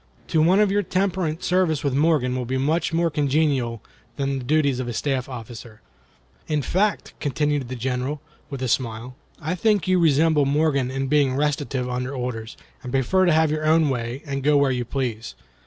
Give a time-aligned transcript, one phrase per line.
[0.29, 3.83] To one of your temperament service with Morgan will be much more congenial
[4.15, 5.79] than the duties of a staff officer.
[6.47, 8.19] In fact," continued the General,
[8.49, 13.25] with a smile, "I think you resemble Morgan in being restive under orders, and prefer
[13.27, 15.35] to have your own way and go where you please.